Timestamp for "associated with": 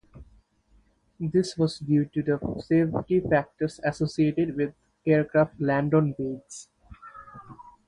3.83-4.73